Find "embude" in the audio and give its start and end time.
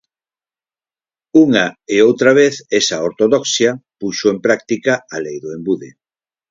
5.57-5.89